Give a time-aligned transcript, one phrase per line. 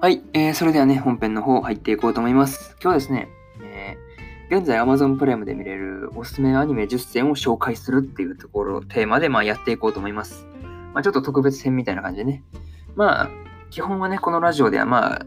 [0.00, 2.76] はい、えー、それではね、本編の方入っていこうと思います。
[2.80, 3.28] 今日はですね、
[4.48, 10.46] 現在 Amazon プライムで見れるおすすめアニメ10選を紹介するっていうところテーマでまあやっていこうと思います。
[10.94, 12.44] まあ、ちょっと特別編みたいな感じでね。
[12.94, 13.30] まあ、
[13.70, 15.26] 基本はね、このラジオではまあ、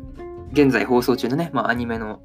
[0.54, 2.22] 現在放送中のね、まあ、アニメの、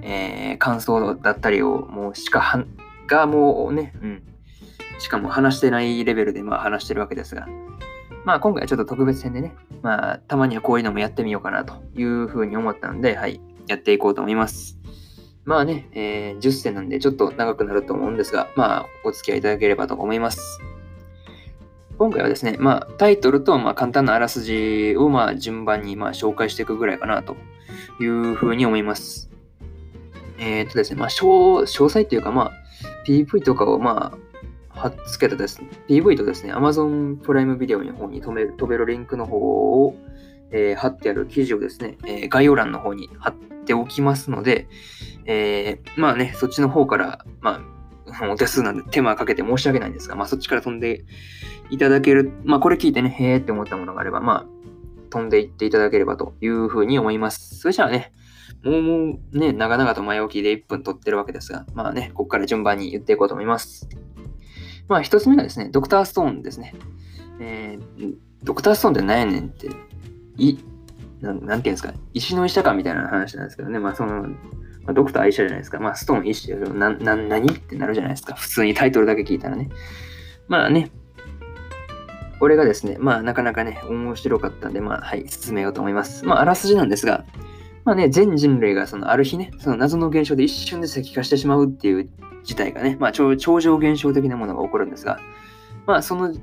[0.00, 2.64] えー、感想だったりをもうしかは、
[3.06, 4.22] がもうね、うん、
[4.98, 7.46] しかも話してないレベルでまあ話してるわけですが、
[8.26, 14.78] まあ今回はちょっと特別編でね、まあたまにはこういうのもやってみようかなというふうに思ったので、はい、やっていこうと思います。
[15.44, 20.60] まあね、えー、10選なんでちょっと長くなると思うんですが、まあ、お付き合いいただければと思います。
[21.98, 27.36] 今回はですね、まあ、タイトルと、まあ、簡単なあらすじを、まあ、順番に、まあ、紹介していくぐらいかな、と
[28.00, 29.30] いうふうに思います。
[30.38, 32.52] えー、とですね、まあ、詳細というか、まあ、
[33.06, 34.18] PV とかを、まあ、
[34.76, 39.96] 貼っつけたですね、PV とですね、Amazon プライムビデオの方に飛べる飛べるリンクの方を、
[40.50, 44.68] えー、貼ってある記事をですね、えー、概要欄の方に貼っておきますので、
[45.24, 47.76] えー、まあね、そっちの方から、まあ、
[48.30, 51.04] お手数なんで手間かけて申し訳ないんですが、まあそっちから飛んで
[51.70, 54.46] いただける、まあこれ聞いてね、へーって思ったものがあれば、まあ
[55.10, 57.58] 飛んでいっていただければというふうに思います。
[57.58, 58.12] それじゃあね、
[58.62, 63.88] もうもうね、長々と前置きで1分取ってるわけですが、まあね、ここから順番に言っていこうと思います。
[64.88, 66.74] まあ一つ目がですね、ドクターストーンですね。
[67.40, 69.68] えー、ドクターストーンって何やねんって、
[70.36, 70.58] い、
[71.20, 75.80] ななんていうんですか、石の医者かみたいな話なんですけどね、まあその、まあ、ドクター医者じゃないですか。
[75.80, 78.34] まあ、ストーン医師な、な、何ってなるじゃないですか。
[78.34, 79.68] 普通にタイトルだけ聞いたらね。
[80.48, 80.90] まあね、
[82.38, 86.24] これがですね、まあなかなかね、面白かったんで、まあはい、進めようと思います。
[86.24, 87.24] まああらすじなんですが、
[87.86, 92.10] まあね、全人類がそのある日ね、その謎の現象で一瞬で石化してしまうっていう
[92.42, 95.18] 事態がね、まあ超超常現象的なものが起こるんですが、
[95.86, 96.34] まあその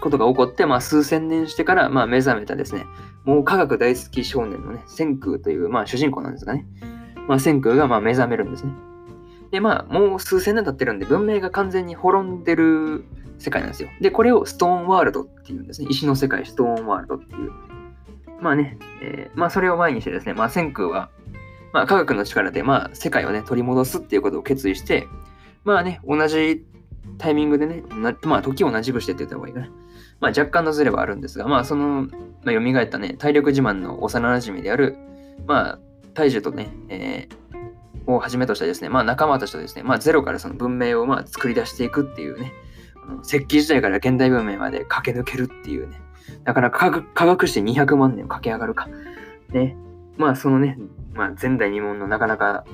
[0.00, 2.86] ことが起こって、まあ数千年してから、まあ目覚めたですね、
[3.24, 6.66] もう科学大好き少年のね、千空という、まあ主人公なんですがね、
[7.28, 8.72] まあ、千空がまあ目覚めるんですね。
[9.50, 13.04] で、まあ、もう数千年経ってるんで、文明が完全に滅んでる
[13.38, 13.90] 世界なんですよ。
[14.00, 15.88] で、これをストーンワールドっていうんですね。
[15.90, 17.52] 石の世界、ストーンワールドっていう。
[18.40, 21.10] まあね、えー、まあそれを前にしてですね、まあ千空は、
[21.72, 25.06] まあ科学の力で、まあ世界をね、取り戻すっていうことを決意して、
[25.64, 26.64] まあね、同じ
[27.18, 29.66] タイミングでね、まあ時を同じくしてって言った方がいいかな。
[30.20, 32.08] まあ若干のズレはあるんですが、まあその、
[32.44, 34.96] まあ、蘇ったね、体力自慢の幼馴染である、
[35.46, 35.78] まあ
[36.14, 42.52] 大樹とね、えー、をはじめとしたですね、まあ仲間たちとですね、まあゼロからその文明をまあ作り出していくっていうね、
[43.22, 46.00] 石器時代から現代文明まで駆け抜けるっていうね、
[46.44, 48.88] なかなか科学して200万年を駆け上がるか。
[49.50, 49.76] ね、
[50.16, 50.78] まあそのね、
[51.14, 52.64] まあ前代未聞のなかなか、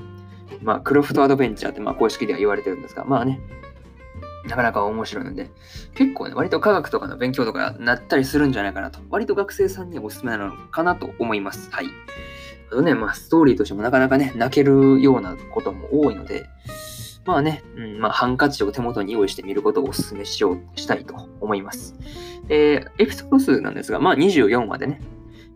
[0.61, 3.39] まあクロフトアドベンチャーってまあ公式では言われてるんですが、まあね、
[4.47, 5.49] なかなか面白いので、
[5.95, 11.69] 結構ね、割と科学とかの勉強とかなったりするんじゃないかなと、割と学生さんにおすすめなのかなと思います。
[11.71, 11.85] はい。
[12.69, 16.45] あとね、まあ、ストーリーとしてもなかなかね、泣けるようなことも多いので、
[17.25, 21.95] まあね、うん、まあ、ハンカチを手元に用意してみることをお勧めしよう、したいと思います。
[22.49, 25.01] えエピソード数なんですが、まあ、24話でね。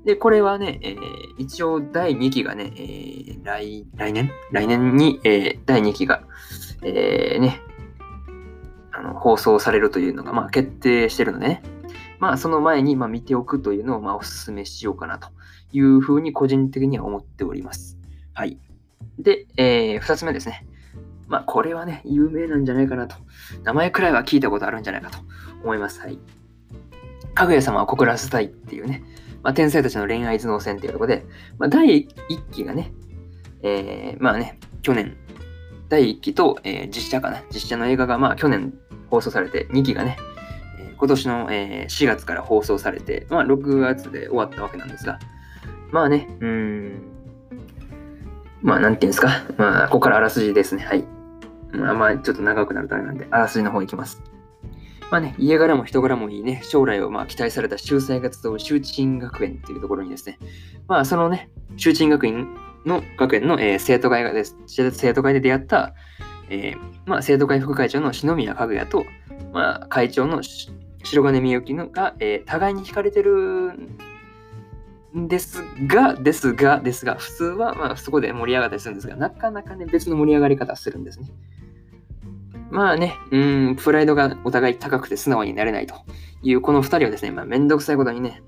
[0.05, 0.97] で、これはね、えー、
[1.37, 4.31] 一応第2期がね、えー、来、来年？
[4.51, 6.23] 来年に、えー、第2期が、
[6.81, 7.61] えー、ね、
[8.93, 11.63] あの、放送されるというのが、まあ、決定してるのでね。
[12.19, 15.27] まあ、その前に、まあ、見ておくというのを、まあ、お勧めしようかなと
[15.73, 17.97] いうふうに個人的には思っております。
[18.33, 18.57] はい。
[19.19, 20.65] で、えー、2つ目ですね。
[21.27, 23.15] まあ、これはね、有名なんじゃないかなと。
[23.63, 25.19] 名前くらいは聞いたことあるんじゃないかと
[25.63, 25.99] 思います。
[25.99, 26.19] はい。
[27.33, 29.03] かぐや様は告らせたいっていうね、
[29.43, 31.25] まあ、天才たちの恋愛頭脳戦っていうところで、
[31.57, 32.91] まあ、第1期がね、
[33.61, 35.17] えー、まあね、去年、
[35.89, 38.73] 第1期と、えー、実写かな、実写の映画がまあ去年
[39.09, 40.17] 放送されて、2期がね、
[40.79, 45.19] えー、今年の、えー、4月から放送されて、まあ6月で終わったわけなんですが、
[45.91, 47.01] まあね、うーん、
[48.61, 51.16] まあなんていうんですか、まあここからあらすじですね、はい。
[51.71, 54.21] まあまあちょっと長くなるとあれなんで、あらすじの方行きます。
[55.09, 60.37] まあね、家柄も人柄もいいね、将来をまあ期待された秀才が集う周知学園っていうところにですね、
[60.87, 62.47] まあそのね、周知学院
[62.85, 65.93] の学園の、えー、生徒会がです、生徒会で出会った、
[66.49, 69.05] えー、まあ、生徒会副会長の篠宮かぐやと、
[69.53, 70.41] まあ、会長の
[71.03, 73.73] 白金みゆきのが、えー、互いに惹かれてる
[75.27, 81.29] ですが、ですが、ですが、普通は、まあ、そこで盛り上がったりするんですが、なかなかね、別の盛り上がり方するんですね。
[82.69, 83.37] まあね、う
[83.71, 85.95] ん、プライドがお互い高くて素直になれないと
[86.43, 88.43] いう、この二人はですね、まあ、めんどくさいことにね、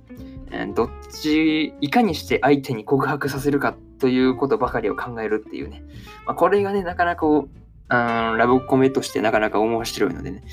[0.75, 5.83] どっち、いかにして相手に告白させるかということばかりを考えるっていうね。
[6.25, 10.43] まあ、これがね、なかなかこう、あラブコメとしてなかなか面白いのでね。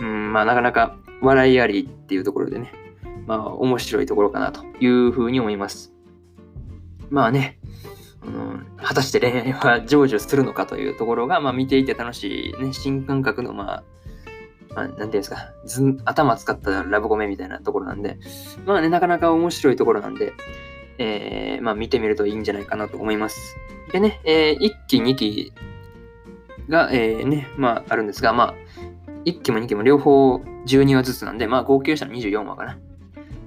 [0.00, 2.72] うん、まあなかなか笑いありっていうところでね。
[3.26, 5.92] まあ面白いところかなというふうに思います。
[7.10, 7.58] まあね、
[8.24, 13.84] うん、果たして恋愛は成就するのかというところが、まあ見ていて楽しいね、新感覚のまあ
[14.76, 15.52] まあ、なんていうんですか、
[16.04, 18.18] 頭使ったラブコメみたいなところなんで、
[18.66, 20.34] まあね、なかなか面白いところなんで、
[20.98, 23.56] えー、まあ見てみるといいんじゃないかなと思います。
[23.90, 25.52] でね、えー、1期、2期
[26.68, 28.54] が、えー、ね、まああるんですが、まあ、
[29.24, 30.36] 1期も2期も両方
[30.66, 32.78] 12話ずつなんで、まあ合計したら24話かな。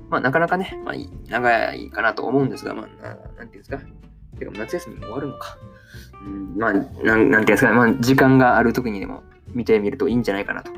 [0.09, 0.95] まあなかなかね、まあ
[1.29, 3.77] 長いかなと思うんですが、まあ、ななんていうんですか。
[4.37, 5.57] てか夏休み終わるのか。
[6.25, 9.23] うん、まあ、なんなんていうんですか、まあ時間がある時にでも
[9.53, 10.71] 見てみるといいんじゃないかなと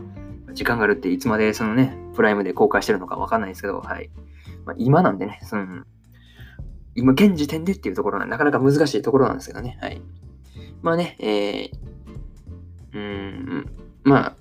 [0.54, 4.10] 時間があるっていつまでそのね、プライムで公開してるのかわかんないですけど、はい。
[4.66, 5.84] まあ、今なんでね、その、
[6.95, 10.01] 今現時点でっていうところはなかなか難しいところなんですけどね、はい。
[10.81, 13.66] まあね、えー、うん、
[14.04, 14.36] まあ、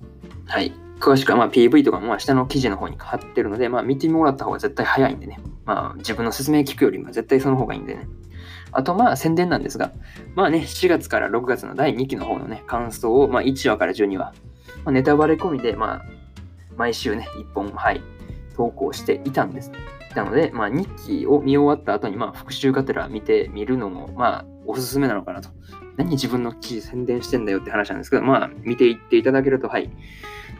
[0.47, 0.73] はい。
[1.01, 5.39] 詳しくはま PV とかも下の記事の方に貼ってるので、まあ見てもらった方が絶対早いんでね。
[5.65, 8.07] まあ自分の説明聞くよりも絶対その方がいいんでね。
[8.71, 9.91] あとまあ宣伝なんですが、
[10.35, 14.33] まあね、4月から6月の第2期の方のね、感想を、まあ1話から12話、
[14.85, 16.05] まあ、ネタバレ込みで、まあ、
[16.77, 18.01] 毎週ね、1本、はい、
[18.55, 19.71] 投稿していたんです。
[20.15, 25.49] なので、まあ、日記を見終わった後に、まあ、復習がてら見てみるのも、まあ、おすすめなのかなと。
[25.97, 29.89] 何自分の記事宣伝してんだよって話なんですけど、まあ、見ていっていただけると、はい。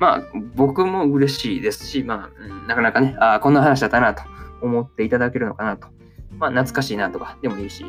[0.02, 0.24] まあ、
[0.56, 4.24] 僕も嬉しいですし、まあ、なかなかね、ああ、こんな話だったなと
[4.60, 5.90] 思っていただけるのかなと。
[6.40, 7.86] まあ、懐かしいなとかでもいいし、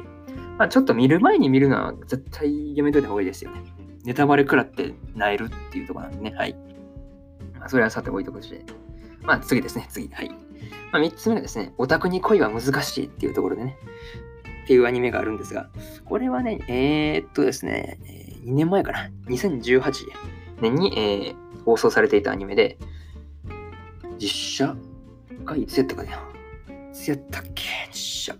[0.59, 3.63] まあ、ちょっと見る前に見るのは絶対やめといた方がいいですよね。
[4.05, 6.37] ネタバレ食らって萎えるっていうところなんでね。
[6.37, 6.55] はい。
[7.59, 8.63] まあ、それはさておいとくして。
[9.23, 10.09] まあ次ですね、次。
[10.09, 10.29] はい。
[10.93, 13.79] まあ3つ目がですね、オタクに恋は難しいっていうところでね、
[14.65, 15.71] っていうアニメがあるんですが、
[16.05, 17.99] これはね、えー、っとですね、
[18.45, 19.93] 2年前かな、2018
[20.61, 22.79] 年に、えー、放送されていたアニメで、
[24.19, 24.77] 実写？
[25.45, 26.11] がいつやったかね。
[26.93, 27.65] いつやったっけ？
[27.91, 28.37] 実写。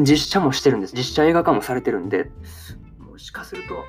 [0.00, 0.94] 実写もしてるんです。
[0.96, 2.30] 実写映画化もされてるんで、
[2.98, 3.84] もしかすると、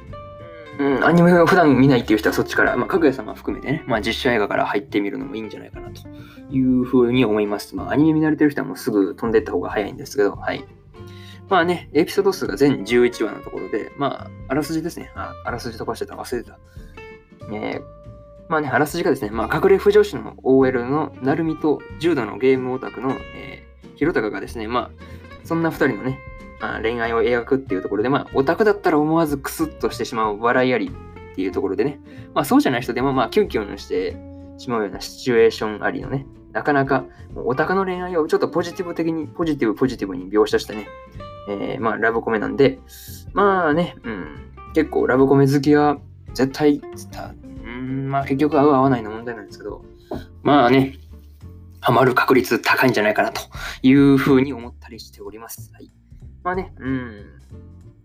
[0.79, 6.01] うん、アニメを普段見ないっていう人はそっちから、まあ、かぐや様含めてね、まあ、実写映画から入ってみるのもいいんじゃないかなと
[6.49, 7.75] いうふうに思います。
[7.75, 10.63] まあ、アニメ見慣れてる人はもうすぐ飛んでった方が早いんですけど、はい。
[11.49, 15.11] まあね、エピソード数が全11話のところで、まあ、あらすじですね。
[15.15, 16.59] ああらすじ飛ばしてた、忘れてた。
[17.51, 17.81] えー、
[18.47, 26.19] まあね、あらすじがですね、まあ、隠れ不女子の OL の成美と重度のゲームオタクの、えー、ひろたかがですね、まあ、そんな二人のね、
[26.59, 30.91] まあ、恋愛を描くっていうところで、まあ、オタクだったら思わずクスッとしてしまう笑いあり
[31.31, 31.99] っていうところでね、
[32.33, 34.17] まあ、そうじゃない人でも、まあ、キュンキュンして
[34.57, 40.87] しまうようなシチュエーションありのね、なかなか、オタクの恋愛をちょっとポジティブ的に、ポジティブ、ポジティブに描写したね、
[41.47, 42.79] えー、まあ、ラブコメなんで、
[43.33, 45.97] まあね、うん、結構ラブコメ好きは
[46.39, 46.81] 絶対、
[47.65, 49.83] うん、まあ結局合う合わないの問題なんですけど、
[50.41, 50.95] まあね、
[51.81, 53.41] ハマる確率高いんじゃないかなと
[53.81, 55.69] いうふうに思ったりしております。
[55.73, 55.91] はい。
[56.41, 57.25] まあね、うん、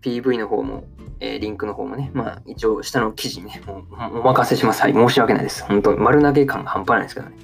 [0.01, 0.83] PV の方も、
[1.21, 4.81] えー、リンクの方もね、まあ一応下の記事にね、もうお任せします。
[4.81, 5.63] はい、申し訳ないです。
[5.63, 7.37] 本当丸投げ感が半端ないですけどね。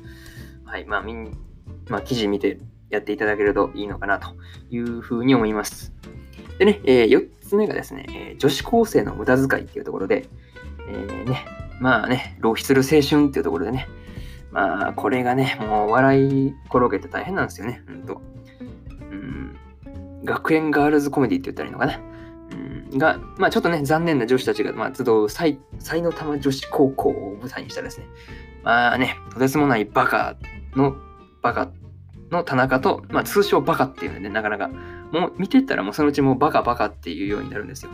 [0.65, 1.37] はい、まあみん、
[1.87, 4.27] まあ記事見てやっていただけるといいのかなと
[4.69, 5.93] いうふうに思います。
[6.59, 10.27] でね、えー、4つ目がですね、えー、女子高生の無駄遣いっていうところで、
[10.87, 11.45] えー、ね、
[11.79, 13.87] まあね、浪費する青春っていうところでね、
[14.51, 18.21] まあこれがね、もう笑い転げて大変なんですよね、ほんと。
[18.99, 19.57] うん
[20.23, 21.99] 学園ガールズコメディって言ったらいいのかな。
[22.91, 28.07] うん、が、まあちょっとね、残念な女子たちが、まあ、集う才才の玉女子高校を舞台にしたですね、
[28.63, 30.35] まあね、とてつもないバカ
[30.75, 30.95] の、
[31.41, 31.71] バカ
[32.29, 34.69] の田中と、まあ通称バカっていうので、なかなか、
[35.11, 37.91] もう見てたらもうそのうちもうバカバカっていうようになるんですよ。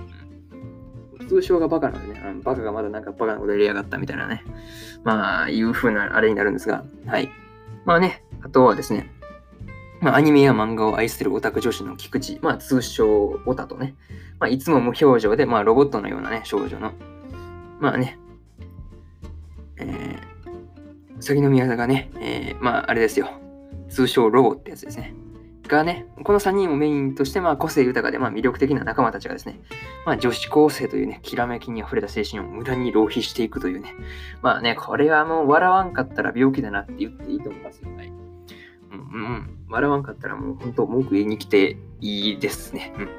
[1.27, 4.43] 通称がバカなんでね、あのバカがまだなんかバカなことやりやがったみたいなね、
[5.03, 7.29] まあいう風なあれになるんですが、はい。
[7.85, 9.09] まあね、あとはですね、
[10.01, 13.95] まあ、アニメや漫画を愛するオタク女子の菊池、まあ、通称オタとね、
[14.39, 16.91] まあ、いつも無表情で、まあ、ロボットのようなね、少女の、
[17.79, 18.19] まあね、
[19.77, 23.29] えー、先の宮田がね、えー、まあ、あれですよ、
[23.89, 25.13] 通称ロボってやつですね。
[25.67, 29.59] がね、この3人をメインとして、まあ、個性豊かで、まあ、魅力的な仲間たちがですね、
[30.05, 33.93] まあ、女子高生というね、きらめきに溢れた精神を無駄に浪費していくというね、
[34.41, 37.89] まあね、これはもう笑わんかったら病気だなって言っていいと思いますよ。
[37.95, 38.07] はい。
[38.07, 42.93] うん、うん、笑わんかったらもう本当文句言いに来ていいですね。
[42.97, 43.09] うん。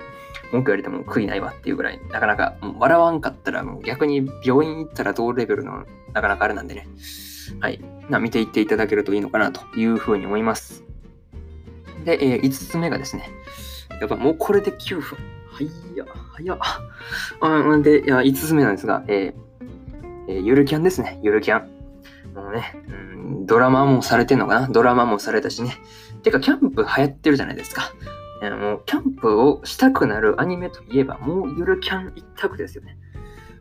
[0.51, 6.89] 文句言われても悔いないわっていうぐらい、なかなか、笑わんかったらもう逆に病院行ったら同レベルのなかなかあれなんでね。
[7.61, 7.81] はい。
[8.09, 10.88] な見ていっていただけるといいのかなというふうに思います。
[12.05, 13.31] で、えー、5つ目がですね、
[14.01, 15.19] やっぱもうこれで9分。
[15.51, 16.59] はいや、早っ。
[17.41, 19.49] あで、いや5つ目なんですが、えー
[20.29, 21.79] えー、ゆるキャンですね、ゆるキャン。
[22.35, 22.93] もうね、う
[23.43, 24.69] ん、ドラマもされてんのかな？
[24.69, 25.77] ドラマもされたしね。
[26.23, 27.83] てか、キャンプ流行ってるじゃないですか。
[28.43, 32.99] えもう、キャンプをしたくなるアニメといえば、もうゆるキャン一択ですよね。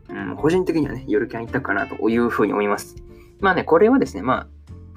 [0.08, 2.96] うん、個人的にはね、ゆるキャン一択かなというふうに思います。
[3.40, 4.48] まあね、これはですね、まあ、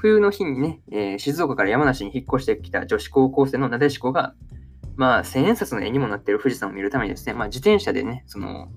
[0.01, 4.33] 冬の日にね、えー、静岡から山梨に引っ越してきた女子高校生のなでしこが、
[4.95, 8.69] まあ、千円札の絵にもなっている富士山を見るためにですね、まあ、自転車でね、その、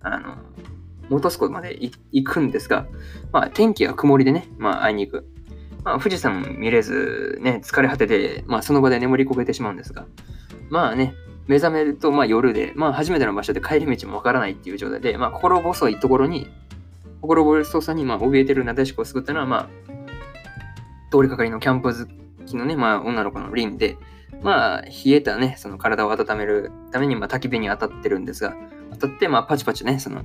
[0.00, 0.36] あの、
[1.08, 1.76] 本栖湖まで
[2.12, 2.86] 行くんですが、
[3.32, 5.28] まあ、天気が曇りでね、まあ、会いに行く。
[5.82, 10.06] まあ、富士山見れず、ね、疲れ果てて、まあ、その場で眠りこけてしまうんですが、
[10.68, 11.14] まあね、
[11.48, 16.48] 目覚めると、まあ、夜で、まあ、初めての場所で帰り道もわからないっていう状態で、まあ、心細いところに、
[17.22, 19.90] 心細さに、まあ、怯えてるなでしこを救ったのは、まあ、
[21.10, 23.96] 通りかかりのキャンプ好きのね、まあ、女の子のリンで、
[24.42, 28.54] まあ、冷えたね、その体を温めるために、まあ、焚き火に当たってるんですが、
[28.92, 30.22] 当たって、まあ、パチパチね、その、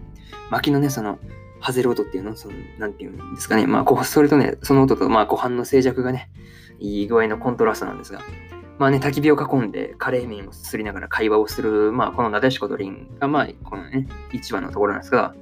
[0.49, 1.19] 薪のね、その、
[1.61, 6.29] 外れる音っていうの、その、なんていうんですかね、まあ、それとね、その音と、まあ、湖畔の静寂がね、
[6.79, 8.21] いい具合のコントラストなんですが、
[8.77, 15.33] まあね、焚き火を囲んでカレー麺をすすりながら会話をする、まあ、このなでしことりんが、まあ、このね、一番のところなんですが、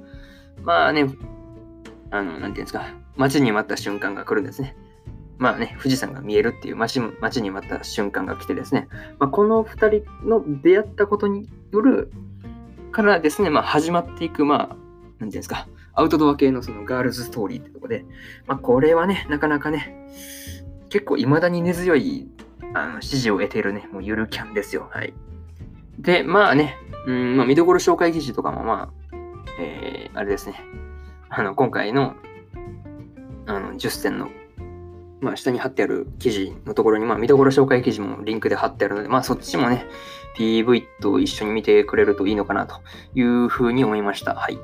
[0.62, 1.08] まあね、
[2.10, 2.86] あの、なんていうんですか、
[3.16, 4.76] 待ちに待った瞬間が来るんですね。
[5.44, 12.10] まあね、富士山が見えるっていう待ち待ちに待った瞬間が来てですね、まあ、この2人の出会ったことによる
[12.92, 18.06] からですね、まあ、始まっていく、まあ、なんていうんですか、アウトドア系のそのガールズストーリーってとこで、
[18.46, 20.08] まあ、これはね、なかなかね、
[20.88, 22.26] 結構未だに根強い
[22.72, 24.88] あの支持を得ているね、もうゆるキャンですよ。
[24.90, 25.12] はい。
[25.98, 29.16] で、まあね、うんまあ、見どころ紹介記事とかも、まあ、
[29.60, 30.58] えー、あれですね、
[31.28, 32.14] あの、今回の、
[33.44, 34.30] あの、10選の
[35.20, 39.86] まあ、下に貼ってある記事のところに、まあ、見どころ紹介記事もリンクで貼ってあるので、まあ、そっちもね、
[40.36, 42.80] PV と一緒に見てくれるといいのかなと
[43.14, 44.34] いうふうに思いました。
[44.34, 44.58] はい。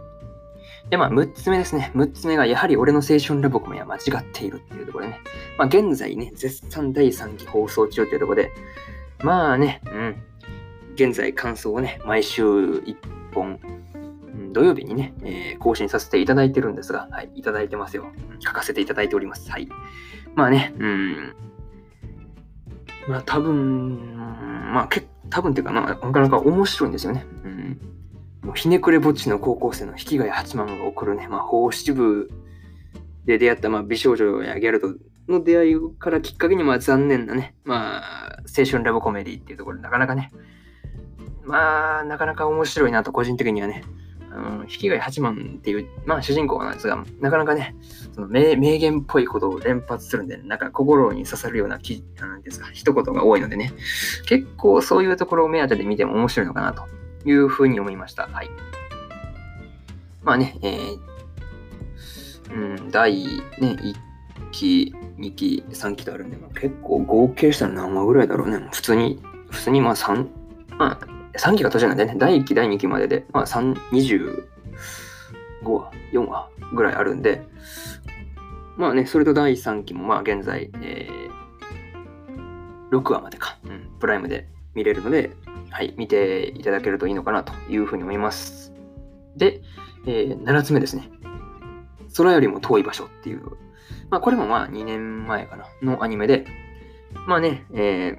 [0.91, 1.93] で、まあ、6つ目ですね。
[1.95, 5.21] 6つ目が、やはり俺の青春ラブコメは間違っているっていうところでね。
[5.57, 8.51] まあ、現在ね、絶賛第3期放送中っていうところで、
[9.23, 10.17] まあね、うん。
[10.95, 12.97] 現在感想をね、毎週1
[13.33, 13.61] 本、
[14.53, 18.07] 土曜日にね、えー、更新させていただいてるんですが、はい、いただいてますよ。
[18.41, 19.51] 書かせていただいております。
[19.51, 19.69] はい。
[20.35, 21.35] まあね、うん。
[23.09, 24.17] まあ多分、
[24.73, 27.27] まあけ多分っていうかな、なかなか面白いんですよね。
[27.45, 27.81] うん。
[28.43, 32.31] もうひねくれぼっちの高校生の引きが八幡が送るね、まあ法七部
[33.25, 34.95] で出会ったまあ美少女やギャルと
[35.29, 40.33] の出会いからきっかけにまあ残念なね、まあ青春ラブコメディっていうところなかなかね、
[41.45, 43.85] まあなかなか面白いなと個人的にはね、
[44.33, 47.75] あの、引き貝八幡っていう、まあ主人公なんですが、なかなかね、
[48.15, 53.73] その名名言っぽいことを連発するんで、なんか心に刺さるようなき、なんですか、一言が多いのでね、
[54.27, 56.85] 結構そういうところを目当てで見ても面白いのかなと
[57.25, 58.29] いうふうに思いました。
[58.29, 58.51] はい。
[60.23, 61.11] まあね、えー、
[62.55, 63.95] うん、第、ね、1
[64.53, 68.69] 期、2期、3期とあるんで、まあ、結構合計したら何話ぐらいだろうね。
[68.73, 69.21] 普通に、
[69.51, 70.29] 普通にまあ3、
[70.79, 74.45] まあ3期が途中なんでね、第1期、第2期までで、まあ3、25
[75.65, 77.43] 話、4話ぐらいあるんで、
[78.77, 85.31] まあね、それと第3期もまあ現在、えー、6話までか、うん、プライムで見れるので、
[85.71, 88.73] はい、見ていただけるといいのかなというふうに思います。
[89.37, 89.61] で、
[90.07, 91.11] えー、7つ目ですね。
[92.17, 93.43] 空よりも遠い場所っていう、
[94.09, 96.47] まあこれもまあ2年前かな、のアニメで、
[97.27, 98.19] まあね、え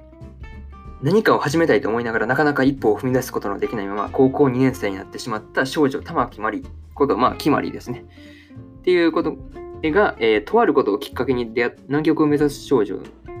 [1.02, 8.04] 何かを始めたいと思いながらなかなか一歩を踏み出すことのできないまま高校2年生になってしまった少女玉木まりこと、まあ、きまりですね。
[8.78, 9.36] っていうこと
[9.82, 12.98] が、えー、とあることをきっかけに出会南極を目指す少女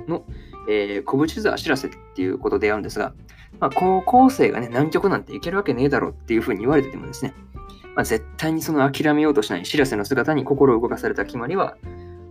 [0.08, 0.24] の、
[0.68, 3.14] えー、小淵沢知らせっていうことで出会うんですが、
[3.60, 7.32] まあ、高校生がね、南極なんて行けるわけねえだろっていうふうに言われててもですね、
[7.94, 11.76] まあ、絶対にその諦めようとしない知らせの姿に心を動かされた決まりは、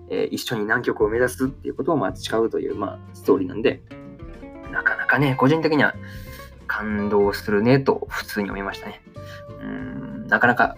[0.10, 3.82] えー、一緒に南極を目指すっていうことをまあ誓うという、まあ、ストーリーなんで、
[4.72, 5.96] なかなかね、個人的には
[6.68, 9.02] 感動するねと普通に思いましたね。
[9.62, 10.76] うん、なかなか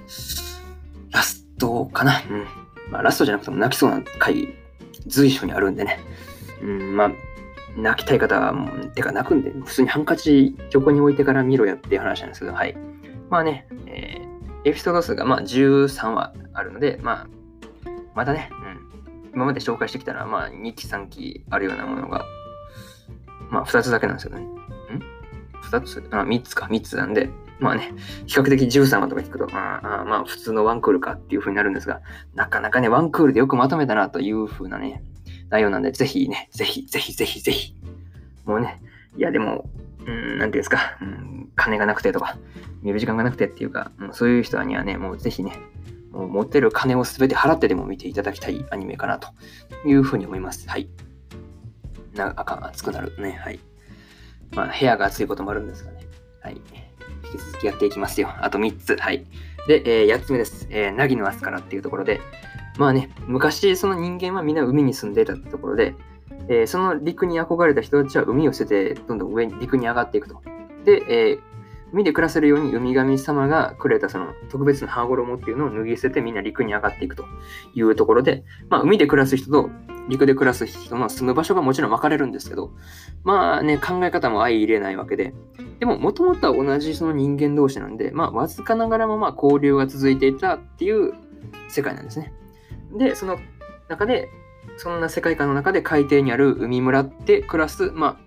[1.12, 2.22] ラストかな。
[2.30, 2.48] うん。
[2.92, 4.54] まあ、ラストじゃなくても泣きそうな回、
[5.08, 6.00] 随所にあるんでね。
[6.62, 7.12] うん、まあ、
[7.78, 8.54] 泣きたい方は、
[8.94, 12.76] てか泣くんで、普通にハンカチ横に置いてから見ろやっていう話なんですけど、はい。
[13.30, 17.28] まあね、えー、エピソード数がまあ13話あるので、まあ、
[18.16, 22.26] またね、うん、今まで紹介してきたのは、まあ、2期、3期あるようなものが、
[23.54, 24.42] まあ、2つだけなんですよね。
[24.42, 24.50] ん
[25.62, 26.04] ?2 つ？
[26.12, 27.30] あ、3つか、3つなんで、
[27.60, 27.94] まあね、
[28.26, 32.02] 比較的13話とか聞くと、まあ、まあ、普通のワンクールかっていう風になるんですが、
[32.34, 35.04] なかなかね、ワンクールでよくまとめたなという風なね、
[35.50, 37.76] 内容なんで、ぜひね、ぜひ、ぜひ、ぜひ、ぜひ。
[38.46, 38.82] もうね、
[39.16, 39.70] いやでも、
[40.06, 42.38] うん、なんていうんですか、うん、金がなくてとか、
[42.82, 45.60] 見る時間がなくてっていうか、うん、そういう人にはね、もうぜひね、
[46.12, 49.30] もう持てる金を全て払ってでも見ていただきたいアニメかなと
[49.86, 50.68] いうふうに思います。
[50.68, 50.90] はい。
[52.16, 53.40] な、あかん、熱くなるね。
[53.44, 53.60] はい。
[54.52, 56.02] まあ、部屋が暑いこともあるんですがね。
[56.42, 56.54] はい。
[56.54, 58.30] 引き続きやっていきますよ。
[58.40, 58.96] あと3つ。
[58.98, 59.26] はい。
[59.68, 60.68] で、えー、8つ目です。
[60.70, 62.22] えー、凪の明日からっていうところで、
[62.78, 65.96] まあね、昔その人間はみんな海に住んでたってところで、
[66.50, 70.42] えー、その陸に憧れた人たちは海を捨てて、どんどん上に陸に上がっていくと。
[70.84, 71.53] で、えー、
[71.94, 77.26] 海で暮らせるように海神様がくれたその特別な羽衣っていうのを脱ぎ捨ててみんな陸に上がっていくと
[77.76, 79.70] いうところで、まあ海で暮らす人と
[80.10, 82.72] 陸で暮らす人の住む場所がもちろん分かれるんですけど、
[83.24, 85.34] まあね、考え方も相入れないわけで、
[85.80, 91.14] でももともとは同じその人間同士なんで、まあわずかながらもまあ交流が続いていたっていう
[91.70, 92.34] 世界なんですね。
[92.98, 93.38] で、その
[93.88, 94.30] 中で、
[94.78, 98.18] そんな世界観の中で海底にある海村って暮らす、まあ、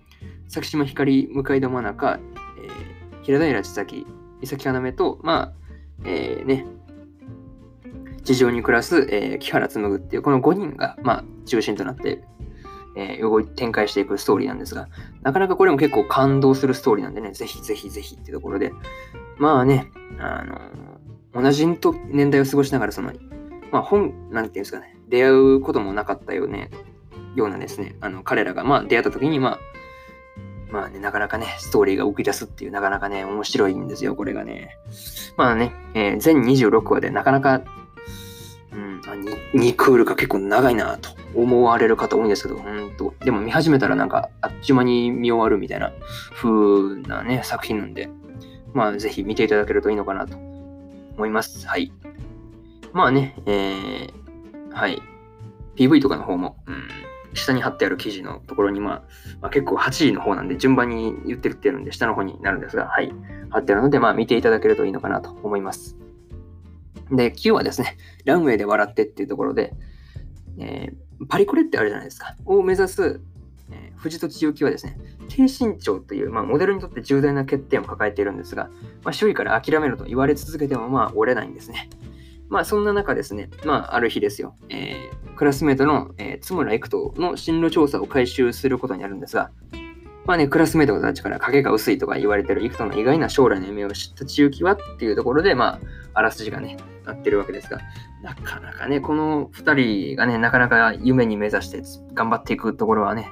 [0.49, 2.21] 先島光、向田真中、
[3.27, 4.07] 平平千崎、
[4.41, 5.53] 伊崎要と、まあ、
[6.05, 6.67] えー、ね、
[8.23, 12.23] 地上に暮らす、えー、木原紡っていう、この5人が、まあ、中心となって、
[12.97, 14.89] えー、動い展開していくストーリーなんですが、
[15.23, 18.73] なかなかこれも結構感動するストーリーなんでね、ぜひぜひぜひっていうところで、
[19.39, 23.13] まあね、あのー、同じ年代を過ごしながら、その、
[23.73, 26.71] まあ本、なんていうんですかね、出会うこともなかったよね、
[27.35, 29.59] ようなですね、あの、彼らが、まあ、出会った時に、まあ、
[30.71, 34.77] まあね、なかなかね、ストーリーが動き出すっていう、なかなかね、面白いんですよ、これがね。
[35.37, 37.63] まあね、えー、全26話でなかなか、
[38.73, 45.93] うん、2, 2クールが結構長いなと思われる方多いんですけど、うんと、でも見始めたらなんか、あっちゅう間に見終わるみたいな
[46.35, 48.09] 風なね、作品なんで、
[48.75, 51.67] まあ、ぜひ見ていただけるといいのかなと思います。
[51.67, 51.93] はい。
[52.93, 55.01] まあね、えー、はい。
[55.77, 56.89] PV とかの方も、うん、
[57.37, 59.03] 下に貼ってある記事のところに、まあ、
[59.41, 63.13] まあ、結構8位の方なんで順番に言ってるってるんで下の方になるんですが、はい。
[63.51, 65.97] 貼ってあるので、まあ見ていただけるといいのかなと思います。
[67.11, 69.75] で、9はですね、ランウェイで笑ってっていうところで、
[70.59, 72.37] えー、パリコレってあるじゃないですか。
[72.45, 73.21] を目指す、
[73.71, 78.71] えー、藤戸千代はですね、低身長という、まあ、モデルにとって重大な欠点を抱えているんですが、
[79.05, 81.89] まあ、周囲から諦めろと言われ続けても、まあ、折れないんですね。
[82.49, 89.51] まあそんな中ですね、まあある日ですよ、えー、クラスメートの、えー、津村育人の進路調査を回収することになるんですが、
[90.27, 95.81] まあね、クラスメートたちから影が薄いとか言われてる育人の意外な将来の夢を知った千雪はっていうところで、まあ、
[96.15, 97.79] あらすじがね、なってるわけですが、
[98.23, 101.83] なかなかね、この2人がね、なかなか夢に目指して
[102.13, 103.31] 頑張っていくところはね、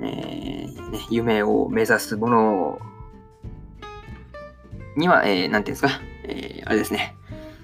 [0.00, 2.78] えー、ね夢を目指すもの
[4.96, 7.14] には、えー、なんていうんですか、えー、あれですね、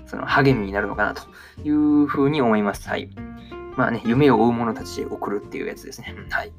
[0.09, 1.23] その励みになるのかなと
[1.63, 2.89] いうふうに思います。
[2.89, 3.11] はい。
[3.77, 6.17] まあね、夢を追う者たちへ送るっていうやつですね。
[6.31, 6.53] はい。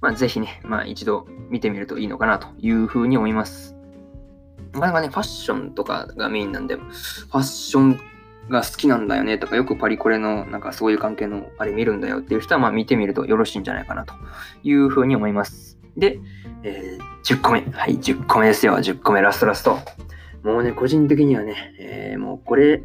[0.00, 3.74] まあぜひね、まあ一度見てみるといいのかなというふうに思います。
[4.74, 8.00] なかなかね、ファッションとかがメインなんで、ファッション
[8.48, 14.14] が好きなんだよねとか、よくパリコレのなんかそういう関係のあれ見るんだよっていう人は、まあ見てみるとよろしいんじゃないかなと
[14.64, 15.78] いうふうに思います。
[15.96, 16.18] で、
[16.64, 17.60] えー、10個目。
[17.60, 18.74] はい、10個目ですよ。
[18.74, 19.78] 10個目ラストラスト。
[20.42, 22.82] もうね、個人的にはね、えー、もうこれ、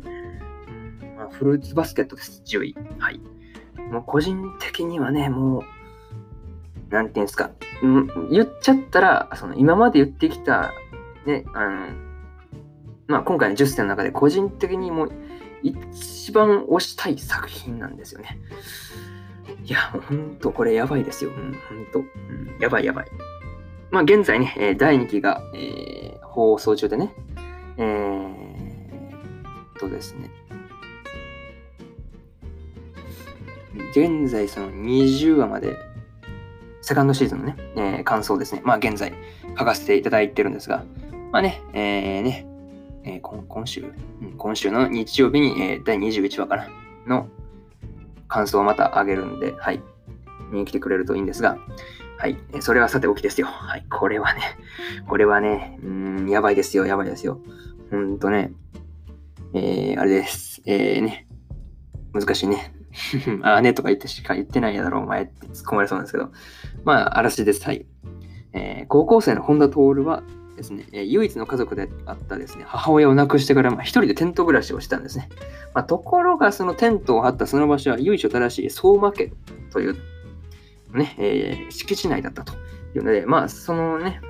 [1.17, 2.43] まあ、フルーツバスケットです。
[2.45, 2.75] 10位。
[2.99, 3.19] はい。
[3.91, 10.73] もう個人的にはね、もう、なんていうんですか、うん言っちゃったら、その今まで言ってきた、
[11.25, 11.87] ね、あの、
[13.07, 15.11] まあ今回の10選の中で個人的にもう
[15.63, 18.39] 一番推したい作品なんですよね。
[19.63, 21.31] いや、もうほんとこれやばいですよ。
[21.31, 21.99] うん、ほんと。
[21.99, 23.07] うん、やばいやばい。
[23.91, 27.13] まあ、現在ね、第2期が、えー、放送中でね、
[27.77, 30.29] えー、とですね、
[33.91, 35.77] 現在その20話まで、
[36.81, 39.13] セカンドシーズンのね、えー、感想ですね、まあ現在
[39.57, 40.83] 書かせていただいてるんですが、
[41.31, 42.45] まあね、えー、ね、
[43.03, 43.85] えー、今今週、
[44.37, 46.69] 今週の日曜日に、えー、第21話かな、
[47.05, 47.27] の
[48.27, 49.81] 感想をまた上げるんで、はい、
[50.51, 51.57] 見に来てくれるといいんですが、
[52.17, 52.37] はい。
[52.61, 53.47] それはさておきですよ。
[53.47, 53.85] はい。
[53.89, 54.41] これはね、
[55.07, 57.39] これはね、うん、やばいですよ、やばいですよ。
[57.91, 58.51] ほんとね、
[59.53, 60.61] えー、あれです。
[60.65, 61.27] えー、ね、
[62.13, 62.73] 難しいね。
[63.43, 66.31] あねとか言ってしか言ってないやだろ、お前って突っ込まれそうなんですけど。
[66.83, 67.63] まあ、嵐です。
[67.63, 67.85] はい。
[68.53, 70.23] えー、高校生の本田徹は
[70.55, 75.29] ですね、えー、唯一の家族であったですね、母親を亡くしてから、まあ、一人でテント暮らしをしたんですね。
[75.73, 79.31] まあ、ところが、そのテントを張ったその場所は由緒正しい相馬家
[79.71, 79.95] という
[80.93, 82.53] ね、えー、敷地内だったと
[82.95, 84.21] いうので、まあ、そのね、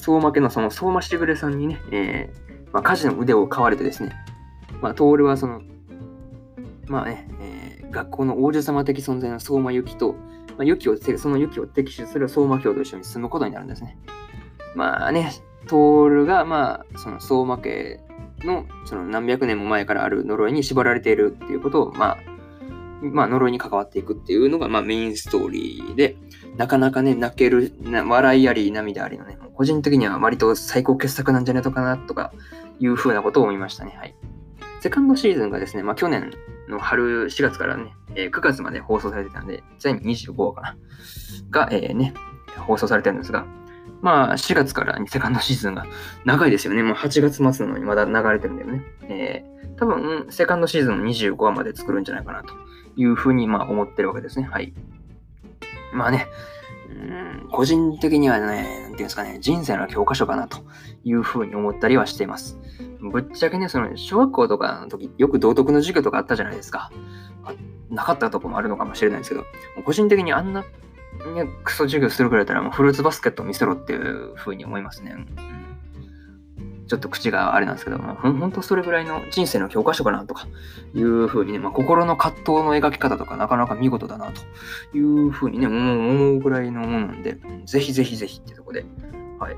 [0.00, 4.12] 相馬家のその相馬しぐれさんにね、えー、まあ、家事の腕を買われてですね、
[4.80, 5.60] まあ、徹はその、
[6.86, 10.14] まあね、えー、学校の王子様的存在の相馬由紀と、
[10.56, 13.98] まあ、由紀を、その由紀を敵視する相馬教と一緒に住むことになるんですね。
[14.74, 15.32] まあね、
[15.66, 18.00] 徹が、まあ、その相馬家
[18.44, 22.18] のその何百年も前からある呪いに縛られているっていうことを、まあ、
[23.02, 26.16] まあ、呪いに関わっていくっていうのが、まあ、メインストーリーで、
[26.56, 32.32] なかなかね、泣ける、笑いあり、涙ありのね、個人的には割と最高傑作なんじゃないのかな、とか
[32.78, 33.94] いうふうなことを思いましたね。
[33.96, 34.14] はい。
[34.80, 36.30] セカンドシーズンがですね、まあ、去年
[36.68, 40.76] の春4月からね、えー、9月まで放送されてたんで、全25話かな、
[41.50, 42.14] が、えー、ね、
[42.58, 43.46] 放送されてるんですが、
[44.02, 45.84] まあ、4月からセカンドシーズンが
[46.24, 46.82] 長いですよね。
[46.82, 48.82] もう8月末なのにまだ流れてるんだよね。
[49.08, 52.54] えー、多分、セカンドシーズン25話まで作るんじゃないかなと
[52.96, 54.48] いうふうに、まあ、思ってるわけですね。
[54.50, 54.72] はい。
[55.92, 56.26] まあね、
[56.88, 60.58] うん個人的にはね、なんていうんですかね、人生の教科書かなと
[61.04, 62.58] いうふうに思ったりはしています。
[63.00, 66.90] ぶっちゃけね、その小学校とかの時、よく道徳の授業とかあったじゃないですか。
[67.90, 69.44] なかったとこもあるのかもしれないですけど、
[69.84, 70.66] 個人的にあんな、ね、
[71.64, 75.16] クソ授業するくらいだったらもうフルーツバスケットを見せろっていうふうに思いますね。
[76.90, 80.48] ちょっと口があれなんですけども、ほんとそれぐらいの人生の教科書かなとか
[80.92, 88.84] いうふうにね、まあ、心の葛藤の描き方とかなかなか見事だなというふうにね、思うぐらいのものなんで、ぜひぜひぜひってとこで、
[89.38, 89.56] はい、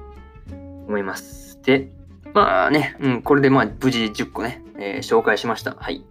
[0.87, 1.59] 思います。
[1.63, 1.89] で、
[2.35, 5.75] まあね、うん、これでまあ無事10個ね、えー、紹介しました。
[5.75, 6.05] はい。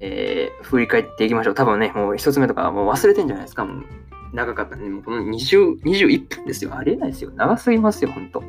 [0.00, 1.54] えー、振り返っていきましょう。
[1.54, 3.66] 多分ね、もう一つ目とかもう忘れてんじゃないですか。
[3.66, 3.84] もう
[4.32, 4.88] 長かったね。
[4.88, 6.74] もうこの20、21分ですよ。
[6.74, 7.32] ありえないですよ。
[7.34, 8.42] 長すぎますよ、ほんと。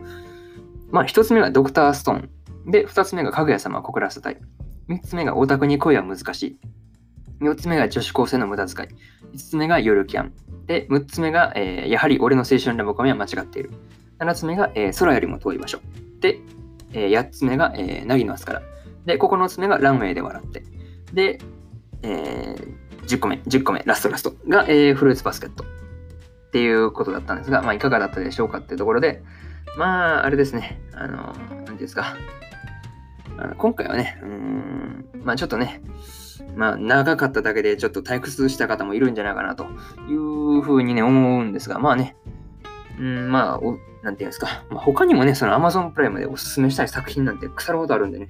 [0.91, 2.30] まあ、一つ目がドクターストーン。
[2.71, 4.38] で、二つ目がかぐや様コクラス隊。
[4.88, 6.60] 三つ目がオタクに恋は難しい。
[7.41, 8.88] 四つ目が女子高生の無駄遣い。
[9.34, 10.34] 五つ目が夜キャン。
[10.65, 13.71] で、六つ目が、えー、やはり俺の青春ラブコメは間違っている。
[14.17, 15.80] 七つ目が、えー、空よりも遠い場所。
[16.19, 16.39] で、
[16.91, 18.62] えー、八つ目が、えー、凪の明日から。
[19.06, 20.63] で、九つ目がランウェイで笑って。
[21.13, 21.39] で、
[22.02, 25.63] えー、10個目、10個目、ラストラストが、えー、フルーツバスケット。
[25.63, 29.23] っていうことだったんですが、まあ、いかがだったでしょうかっていうところで、
[29.78, 30.82] まあ、あれですね。
[30.93, 32.15] あの、何ていうんですか。
[33.38, 35.82] あの今回はね、うん、まあちょっとね、
[36.56, 39.65] まあ長かっただけでちょっと退屈した方もいるんじゃないかなと
[40.10, 42.17] いうふうにね、思うんですが、まあね、
[43.00, 48.30] うん、まあ、おなんていうんですか、まあ、他にもね、その Amazon プライムでおすすめしたい作品なんて腐るほどあるんでね、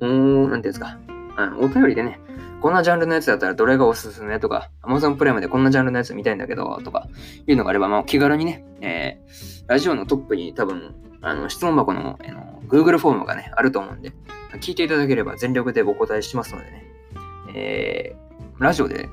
[0.00, 0.98] もう、なんていうんですか、
[1.36, 2.20] あのお便りでね、
[2.60, 7.08] こんなジャンルのやつだったらどれがおすすめとか、Amazon プライムでこんなジャンルのやつ見たいんだけど、とか、
[7.46, 14.12] いうのがあれば、まあ、気軽にね、えー、ラジオのトップに多分、あの、質問箱の、あの Google フォームがね、あると思うんで、
[14.60, 16.84] 聞いていただければ全力でお答えしますのでね、
[17.54, 19.08] えー、ラジオで、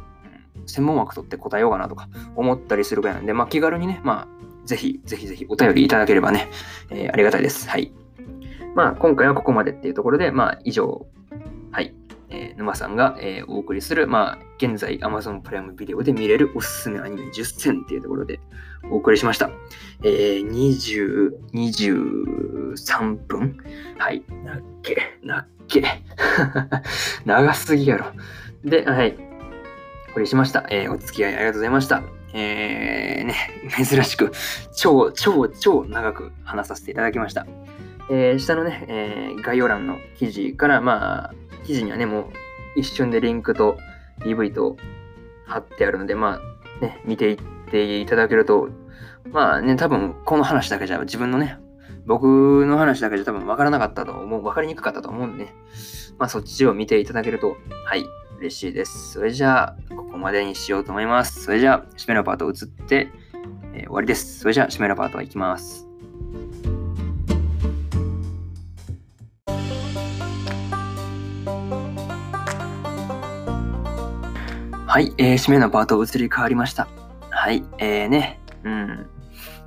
[0.65, 6.49] 専門枠取って答えようかなとか思ったりするぐらいなんで、まあ、気軽にね、まあ、ぜひ、ぜひぜひお便りいただければね、
[6.89, 7.69] えー、ありがたいです。
[7.69, 7.93] はい。
[8.75, 11.07] まあ、今回はここまでっていうところで、まあ、以上、
[11.71, 11.95] はい。
[12.29, 18.39] えー、沼さんが、えー、お送りする、まあ、現在 Amazon プライムビデオで見れるおすすめアニメ10選っていうところで
[18.89, 19.49] お送りしました。
[20.03, 23.57] えー、20、23分？
[23.97, 24.23] はい。
[24.43, 25.83] なっけ、なっけ。
[27.25, 28.05] 長すぎやろ。
[28.63, 29.15] で、はい。
[30.09, 30.65] お送りしました。
[30.69, 32.03] えー、お付き合いありがとうございました。
[32.33, 33.35] えー、ね、
[33.85, 34.31] 珍しく、
[34.75, 37.47] 超、超、超長く話させていただきました。
[38.09, 41.33] えー、下のね、えー、概要欄の記事から、まあ、
[41.65, 42.25] 記事にはね、もう
[42.75, 43.77] 一瞬でリンクと
[44.19, 44.77] DV と
[45.45, 46.39] 貼ってあるので、ま
[46.79, 47.37] あね、見ていっ
[47.71, 48.69] ていただけると、
[49.31, 51.59] まあね、多分この話だけじゃ自分のね、
[52.05, 55.55] 僕の話だけじゃ多分分からなかったと思う、分かりにくかったと思うんでね、
[56.17, 58.05] まあそっちを見ていただけると、はい、
[58.39, 59.13] 嬉しいです。
[59.13, 61.43] それじゃあ、ここまでにしようと思います。
[61.43, 63.09] それじゃあ、締めのパート移って、
[63.73, 64.39] えー、終わりです。
[64.39, 65.86] それじゃあ、締めのパートはいきます。
[74.97, 76.87] はい、えー、締めのパート移り変わりました。
[77.29, 79.07] はい、えーね、うん。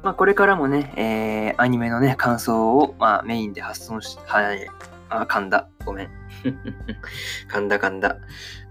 [0.02, 4.66] まあ、これからもね、えー、アニメのね、感想を、まあ、メインで発送し、はい、
[5.08, 5.68] あ、噛んだ。
[5.84, 6.10] ごめん。
[7.48, 8.16] 噛んだ噛んだ。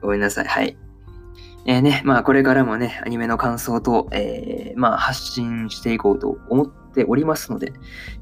[0.01, 0.47] ごめんなさい。
[0.47, 0.77] はい。
[1.65, 7.71] えー、ね、まあ、これからもね、アニメの感想と、えー、まあ、発信していこうと思っておりますので、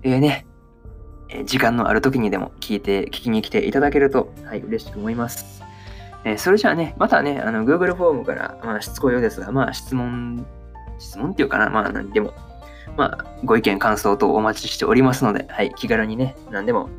[0.04, 0.46] えー、ね、
[1.30, 5.58] え時間のある時にでも聞いて、聞きに来ていただけると、はい、嬉しく思います。
[6.34, 10.46] え、それじゃあね、またね、あの、Google フォームから、まあ、しつこいようですが、まあ、質問、
[11.00, 12.34] 質問っていうかな、まあ、何でも、
[12.98, 16.90] まあ、ご意見、感想等お待ちしておりますので、はい、気軽にね、何でも、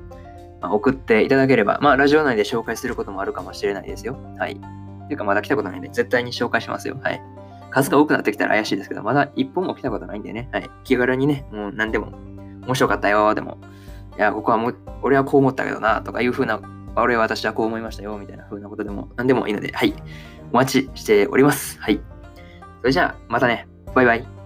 [0.61, 4.17] ま、送っていただければ、まあ、ラジオ内で紹介することもあるかもしれないですよ。
[4.39, 4.55] はい。
[5.09, 6.99] ていうか、まだ来たことないんで、絶対に紹介しますよ。
[7.03, 7.21] はい。
[7.71, 10.71] 数が多くなってきたら怪しいですけど、まだ一本も来たことないんでね、はい。
[10.85, 12.13] 気軽にね、もう何でも、
[12.67, 13.59] 面白かったよ、でも、
[14.17, 16.61] いや、ここはもう、俺はこう思ったけどな、とかいう風な
[17.03, 19.95] 俺は私はこう思いましたよ、みたいな風なことでも何でもいいので、はい。
[20.53, 21.79] お待ちしております。
[21.81, 22.01] はい。
[22.81, 23.69] それじゃあ、またね。
[23.95, 24.38] バイバイ。